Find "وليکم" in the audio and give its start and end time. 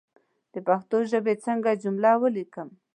2.21-2.69